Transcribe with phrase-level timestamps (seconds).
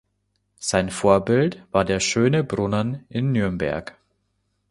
[0.57, 3.95] Sein Vorbild war der Schöne Brunnen in Nürnberg.